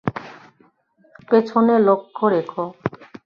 পেছনে 1.29 1.75
লক্ষ্য 1.79 2.23
রেখো। 2.27 2.63